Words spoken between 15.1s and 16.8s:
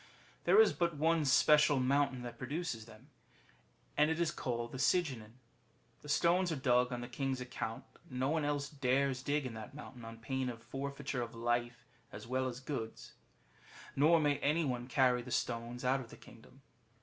the stones out of the kingdom.